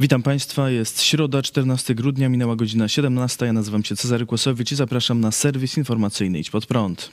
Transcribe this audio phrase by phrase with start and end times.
[0.00, 3.46] Witam Państwa, jest środa, 14 grudnia, minęła godzina 17.
[3.46, 7.10] Ja nazywam się Cezary Kłosowicz i zapraszam na serwis informacyjny Idź Pod Prąd.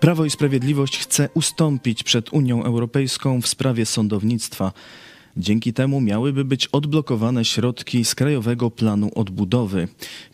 [0.00, 4.72] Prawo i Sprawiedliwość chce ustąpić przed Unią Europejską w sprawie sądownictwa.
[5.38, 9.88] Dzięki temu miałyby być odblokowane środki z Krajowego Planu Odbudowy.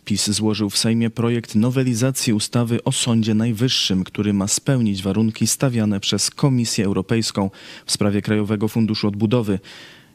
[0.05, 6.01] PiS złożył w Sejmie projekt nowelizacji ustawy o Sądzie Najwyższym, który ma spełnić warunki stawiane
[6.01, 7.51] przez Komisję Europejską
[7.87, 9.59] w sprawie Krajowego Funduszu Odbudowy.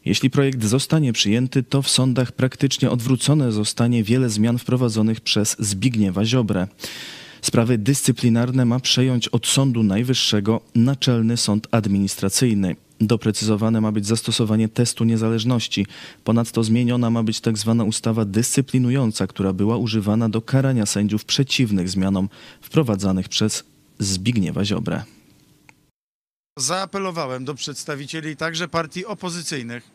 [0.05, 6.25] Jeśli projekt zostanie przyjęty, to w sądach praktycznie odwrócone zostanie wiele zmian wprowadzonych przez Zbigniewa
[6.25, 6.67] Ziobrę.
[7.41, 12.75] Sprawy dyscyplinarne ma przejąć od Sądu Najwyższego Naczelny Sąd Administracyjny.
[13.01, 15.87] Doprecyzowane ma być zastosowanie testu niezależności.
[16.23, 17.75] Ponadto zmieniona ma być tzw.
[17.79, 22.29] Tak ustawa dyscyplinująca, która była używana do karania sędziów przeciwnych zmianom
[22.61, 23.63] wprowadzanych przez
[23.99, 25.03] Zbigniewa Ziobrę.
[26.57, 29.89] Zaapelowałem do przedstawicieli także partii opozycyjnych,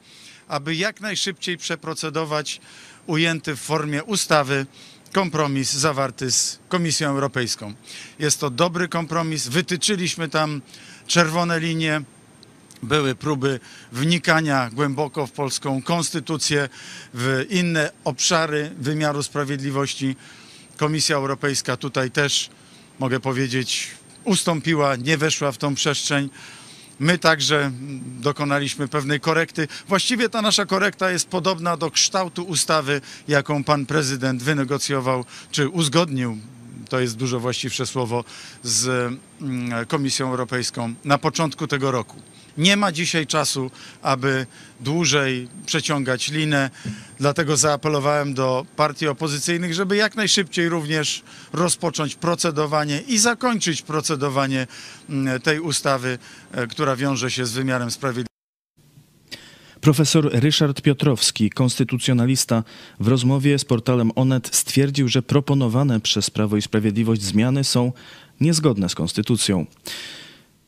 [0.48, 2.60] aby jak najszybciej przeprocedować
[3.06, 4.66] ujęty w formie ustawy
[5.12, 7.74] kompromis zawarty z Komisją Europejską.
[8.18, 10.62] Jest to dobry kompromis, wytyczyliśmy tam
[11.06, 12.02] czerwone linie,
[12.82, 13.60] były próby
[13.92, 16.68] wnikania głęboko w polską konstytucję,
[17.14, 20.16] w inne obszary wymiaru sprawiedliwości.
[20.76, 22.50] Komisja Europejska tutaj też,
[22.98, 23.90] mogę powiedzieć,
[24.24, 26.30] ustąpiła, nie weszła w tą przestrzeń.
[27.00, 27.70] My także
[28.20, 29.68] dokonaliśmy pewnej korekty.
[29.88, 36.38] Właściwie ta nasza korekta jest podobna do kształtu ustawy, jaką pan prezydent wynegocjował czy uzgodnił
[36.92, 38.24] to jest dużo właściwsze słowo,
[38.62, 38.86] z
[39.40, 42.16] mm, Komisją Europejską na początku tego roku.
[42.58, 43.70] Nie ma dzisiaj czasu,
[44.02, 44.46] aby
[44.80, 46.70] dłużej przeciągać linę,
[47.18, 54.66] dlatego zaapelowałem do partii opozycyjnych, żeby jak najszybciej również rozpocząć procedowanie i zakończyć procedowanie
[55.08, 56.18] mm, tej ustawy,
[56.52, 58.32] e, która wiąże się z wymiarem sprawiedliwości.
[59.82, 62.64] Profesor Ryszard Piotrowski, konstytucjonalista,
[63.00, 67.92] w rozmowie z portalem Onet stwierdził, że proponowane przez Prawo i Sprawiedliwość zmiany są
[68.40, 69.66] niezgodne z konstytucją.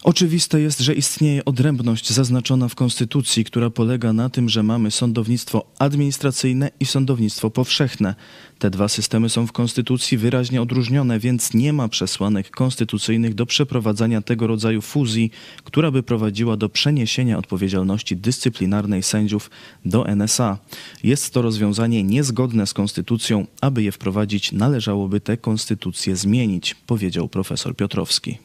[0.04, 5.66] Oczywiste jest, że istnieje odrębność zaznaczona w Konstytucji, która polega na tym, że mamy sądownictwo
[5.78, 8.15] administracyjne i sądownictwo powszechne.
[8.59, 14.22] Te dwa systemy są w Konstytucji wyraźnie odróżnione, więc nie ma przesłanek konstytucyjnych do przeprowadzania
[14.22, 15.31] tego rodzaju fuzji,
[15.65, 19.50] która by prowadziła do przeniesienia odpowiedzialności dyscyplinarnej sędziów
[19.84, 20.59] do NSA.
[21.03, 23.47] Jest to rozwiązanie niezgodne z Konstytucją.
[23.60, 28.38] Aby je wprowadzić, należałoby tę konstytucję zmienić, powiedział profesor Piotrowski.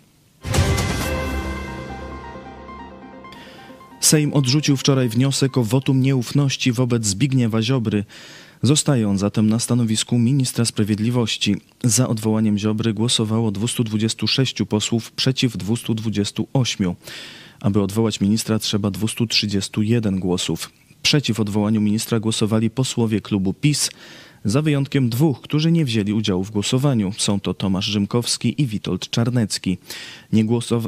[4.10, 8.06] Sejm odrzucił wczoraj wniosek o wotum nieufności wobec Zbigniewa Ziobry.
[8.62, 11.56] Zostaje on zatem na stanowisku ministra sprawiedliwości.
[11.84, 16.96] Za odwołaniem Ziobry głosowało 226 posłów przeciw 228.
[17.60, 20.72] Aby odwołać ministra trzeba 231 głosów.
[21.04, 23.90] Przeciw odwołaniu ministra głosowali posłowie klubu PiS,
[24.46, 27.12] za wyjątkiem dwóch, którzy nie wzięli udziału w głosowaniu.
[27.18, 29.78] Są to Tomasz Rzymkowski i Witold Czarnecki.
[30.34, 30.46] Nie,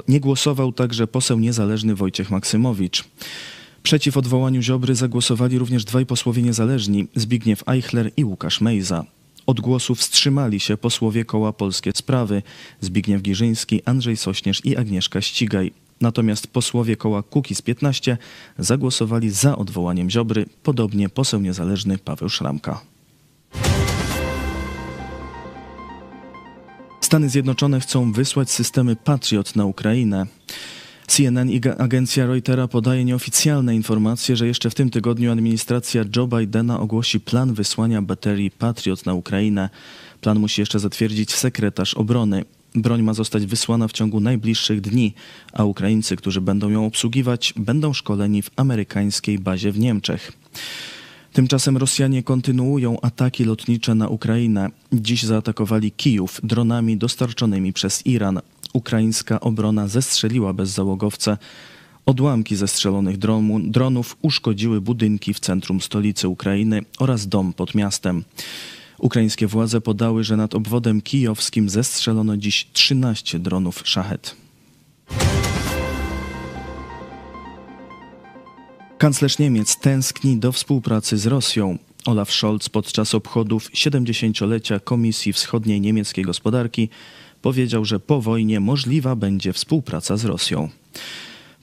[0.08, 3.04] nie głosował także poseł niezależny Wojciech Maksymowicz.
[3.84, 9.06] Przeciw odwołaniu Ziobry zagłosowali również dwaj posłowie niezależni, Zbigniew Eichler i Łukasz Mejza.
[9.46, 12.42] Od głosu wstrzymali się posłowie koła Polskie Sprawy,
[12.82, 15.72] Zbigniew Giżyński, Andrzej Sośnierz i Agnieszka Ścigaj.
[16.02, 18.18] Natomiast posłowie koła Kukiz 15
[18.60, 22.91] zagłosowali za odwołaniem Ziobry, podobnie poseł niezależny Paweł Szramka.
[27.12, 30.26] Stany Zjednoczone chcą wysłać systemy Patriot na Ukrainę.
[31.08, 36.80] CNN i agencja Reutera podaje nieoficjalne informacje, że jeszcze w tym tygodniu administracja Joe Bidena
[36.80, 39.70] ogłosi plan wysłania baterii Patriot na Ukrainę.
[40.22, 42.46] Plan musi jeszcze zatwierdzić sekretarz obrony.
[42.76, 45.14] Broń ma zostać wysłana w ciągu najbliższych dni,
[45.54, 50.32] a Ukraińcy, którzy będą ją obsługiwać, będą szkoleni w amerykańskiej bazie w Niemczech.
[51.34, 54.70] Tymczasem Rosjanie kontynuują ataki lotnicze na Ukrainę.
[54.94, 58.40] Dziś zaatakowali Kijów dronami dostarczonymi przez Iran.
[58.74, 61.38] Ukraińska obrona zestrzeliła bezzałogowce.
[62.06, 63.18] Odłamki zestrzelonych
[63.64, 68.24] dronów uszkodziły budynki w centrum stolicy Ukrainy oraz dom pod miastem.
[68.98, 74.36] Ukraińskie władze podały, że nad obwodem kijowskim zestrzelono dziś 13 dronów szachet.
[79.02, 81.78] Kanclerz Niemiec tęskni do współpracy z Rosją.
[82.06, 86.90] Olaf Scholz podczas obchodów 70-lecia Komisji Wschodniej Niemieckiej Gospodarki
[87.42, 90.70] powiedział, że po wojnie możliwa będzie współpraca z Rosją.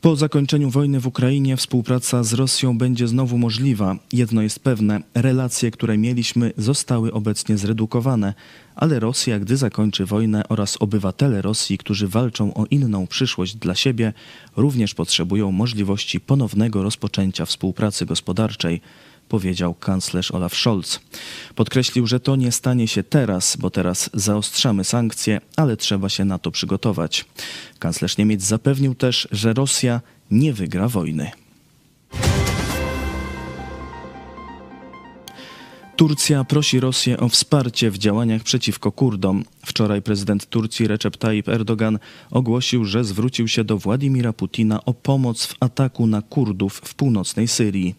[0.00, 3.96] Po zakończeniu wojny w Ukrainie współpraca z Rosją będzie znowu możliwa.
[4.12, 8.34] Jedno jest pewne, relacje, które mieliśmy, zostały obecnie zredukowane,
[8.76, 14.12] ale Rosja, gdy zakończy wojnę oraz obywatele Rosji, którzy walczą o inną przyszłość dla siebie,
[14.56, 18.80] również potrzebują możliwości ponownego rozpoczęcia współpracy gospodarczej
[19.28, 21.00] powiedział kanclerz Olaf Scholz.
[21.54, 26.38] Podkreślił, że to nie stanie się teraz, bo teraz zaostrzamy sankcje, ale trzeba się na
[26.38, 27.24] to przygotować.
[27.78, 31.30] Kanclerz Niemiec zapewnił też, że Rosja nie wygra wojny.
[35.98, 39.44] Turcja prosi Rosję o wsparcie w działaniach przeciwko Kurdom.
[39.66, 41.98] Wczoraj prezydent Turcji Recep Tayyip Erdogan
[42.30, 47.48] ogłosił, że zwrócił się do Władimira Putina o pomoc w ataku na Kurdów w północnej
[47.48, 47.94] Syrii.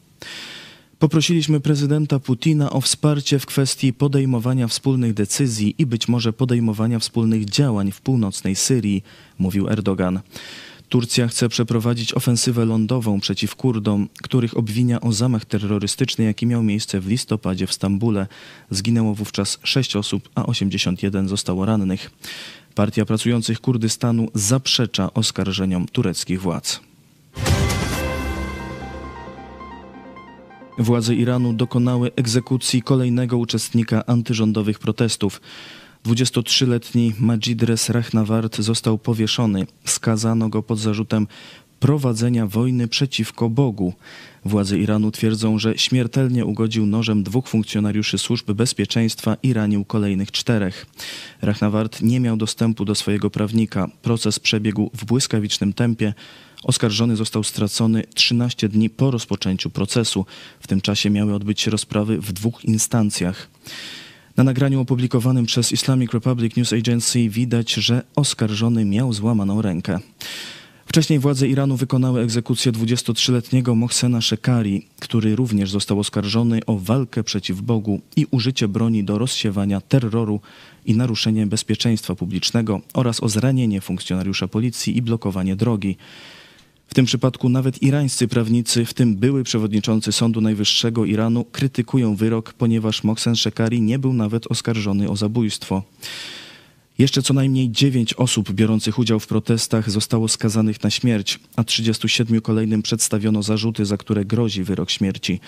[0.99, 7.45] Poprosiliśmy prezydenta Putina o wsparcie w kwestii podejmowania wspólnych decyzji i być może podejmowania wspólnych
[7.45, 9.03] działań w północnej Syrii,
[9.37, 10.19] mówił Erdogan.
[10.89, 16.99] Turcja chce przeprowadzić ofensywę lądową przeciw Kurdom, których obwinia o zamach terrorystyczny, jaki miał miejsce
[16.99, 18.27] w listopadzie w Stambule.
[18.71, 22.11] Zginęło wówczas 6 osób, a 81 zostało rannych.
[22.75, 26.79] Partia Pracujących Kurdystanu zaprzecza oskarżeniom tureckich władz.
[30.79, 35.41] Władze Iranu dokonały egzekucji kolejnego uczestnika antyrządowych protestów.
[36.05, 39.67] 23-letni Majid Res Rahnavard został powieszony.
[39.85, 41.27] Skazano go pod zarzutem
[41.79, 43.93] prowadzenia wojny przeciwko Bogu.
[44.45, 50.85] Władze Iranu twierdzą, że śmiertelnie ugodził nożem dwóch funkcjonariuszy służb bezpieczeństwa i ranił kolejnych czterech.
[51.41, 53.87] Rahnavard nie miał dostępu do swojego prawnika.
[54.01, 56.13] Proces przebiegł w błyskawicznym tempie.
[56.63, 60.25] Oskarżony został stracony 13 dni po rozpoczęciu procesu.
[60.59, 63.49] W tym czasie miały odbyć się rozprawy w dwóch instancjach.
[64.37, 69.99] Na nagraniu opublikowanym przez Islamic Republic News Agency widać, że oskarżony miał złamaną rękę.
[70.85, 77.61] Wcześniej władze Iranu wykonały egzekucję 23-letniego Mohsena Shekari, który również został oskarżony o walkę przeciw
[77.61, 80.39] Bogu i użycie broni do rozsiewania terroru
[80.85, 85.97] i naruszenie bezpieczeństwa publicznego oraz o zranienie funkcjonariusza policji i blokowanie drogi.
[86.89, 92.53] W tym przypadku nawet irańscy prawnicy, w tym były przewodniczący Sądu Najwyższego Iranu, krytykują wyrok,
[92.53, 95.83] ponieważ Mohsen Shekari nie był nawet oskarżony o zabójstwo.
[96.97, 102.41] Jeszcze co najmniej 9 osób biorących udział w protestach zostało skazanych na śmierć, a 37
[102.41, 105.39] kolejnym przedstawiono zarzuty, za które grozi wyrok śmierci.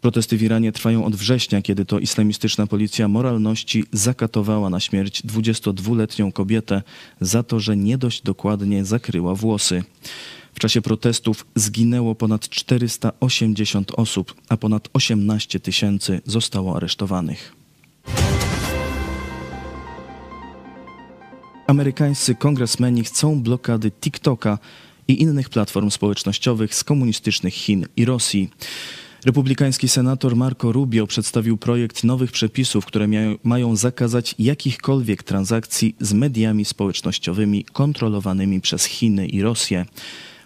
[0.00, 6.32] Protesty w Iranie trwają od września, kiedy to islamistyczna policja moralności zakatowała na śmierć 22-letnią
[6.32, 6.82] kobietę
[7.20, 9.82] za to, że nie dość dokładnie zakryła włosy.
[10.54, 17.54] W czasie protestów zginęło ponad 480 osób, a ponad 18 tysięcy zostało aresztowanych.
[21.66, 24.58] Amerykańscy kongresmeni chcą blokady TikToka
[25.08, 28.50] i innych platform społecznościowych z komunistycznych Chin i Rosji.
[29.24, 33.08] Republikański senator Marco Rubio przedstawił projekt nowych przepisów, które
[33.44, 39.86] mają zakazać jakichkolwiek transakcji z mediami społecznościowymi kontrolowanymi przez Chiny i Rosję.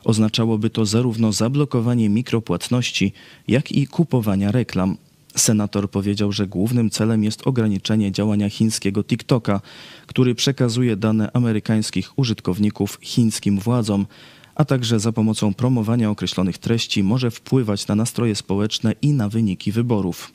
[0.07, 3.13] Oznaczałoby to zarówno zablokowanie mikropłatności,
[3.49, 4.97] jak i kupowania reklam.
[5.37, 9.61] Senator powiedział, że głównym celem jest ograniczenie działania chińskiego TikToka,
[10.07, 14.07] który przekazuje dane amerykańskich użytkowników chińskim władzom,
[14.55, 19.73] a także za pomocą promowania określonych treści może wpływać na nastroje społeczne i na wyniki
[19.73, 20.33] wyborów.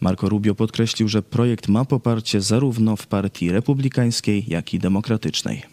[0.00, 5.71] Marco Rubio podkreślił, że projekt ma poparcie zarówno w partii republikańskiej, jak i demokratycznej.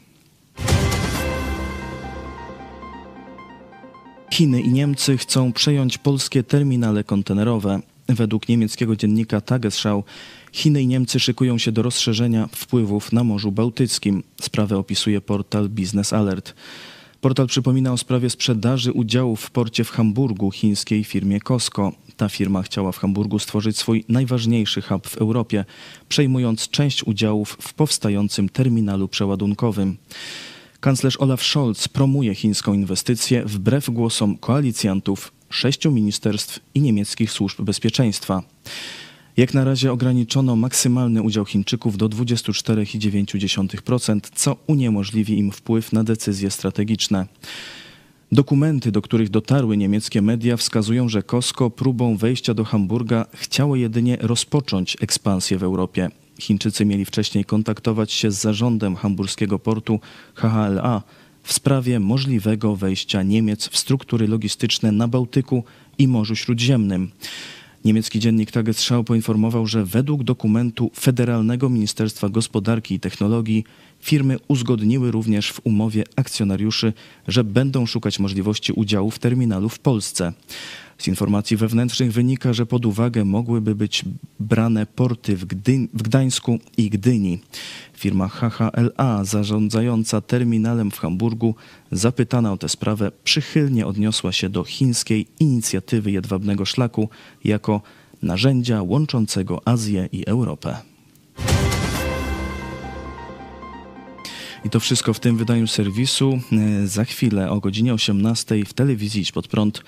[4.32, 7.80] Chiny i Niemcy chcą przejąć polskie terminale kontenerowe.
[8.08, 10.04] Według niemieckiego dziennika Tagesschau
[10.52, 14.24] Chiny i Niemcy szykują się do rozszerzenia wpływów na Morzu Bałtyckim.
[14.42, 16.54] Sprawę opisuje portal Business Alert.
[17.22, 21.92] Portal przypomina o sprawie sprzedaży udziałów w porcie w Hamburgu chińskiej firmie Costco.
[22.18, 25.66] Ta firma chciała w Hamburgu stworzyć swój najważniejszy hub w Europie,
[26.10, 29.98] przejmując część udziałów w powstającym terminalu przeładunkowym.
[30.80, 38.44] Kanclerz Olaf Scholz promuje chińską inwestycję wbrew głosom koalicjantów, sześciu ministerstw i niemieckich służb bezpieczeństwa.
[39.38, 46.52] Jak na razie ograniczono maksymalny udział Chińczyków do 24,9%, co uniemożliwi im wpływ na decyzje
[46.52, 47.28] strategiczne.
[48.32, 54.18] Dokumenty, do których dotarły niemieckie media, wskazują, że Costco próbą wejścia do Hamburga chciało jedynie
[54.22, 56.10] rozpocząć ekspansję w Europie.
[56.40, 60.00] Chińczycy mieli wcześniej kontaktować się z zarządem hamburskiego portu
[60.36, 61.04] HHLA
[61.44, 65.64] w sprawie możliwego wejścia Niemiec w struktury logistyczne na Bałtyku
[65.98, 67.12] i Morzu Śródziemnym.
[67.86, 73.64] Niemiecki dziennik Tagesschau poinformował, że według dokumentu Federalnego Ministerstwa Gospodarki i Technologii
[74.00, 76.94] firmy uzgodniły również w umowie akcjonariuszy,
[77.28, 80.34] że będą szukać możliwości udziału w terminalu w Polsce.
[81.00, 84.06] Z informacji wewnętrznych wynika, że pod uwagę mogłyby być
[84.40, 85.46] brane porty w,
[85.94, 87.40] w Gdańsku i Gdyni.
[87.94, 91.56] Firma HHLA zarządzająca terminalem w Hamburgu,
[91.92, 97.10] zapytana o tę sprawę, przychylnie odniosła się do chińskiej inicjatywy jedwabnego szlaku
[97.44, 97.82] jako
[98.22, 100.78] narzędzia łączącego Azję i Europę.
[104.66, 106.40] I to wszystko w tym wydaniu serwisu.
[106.52, 109.84] E, Za chwilę o godzinie 18 w telewizji Pod Prąd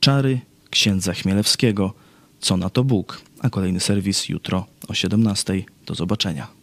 [0.00, 1.94] Czary księdza Chmielewskiego.
[2.40, 3.22] Co na to Bóg?
[3.40, 5.62] A kolejny serwis jutro o 17.
[5.86, 6.55] Do zobaczenia.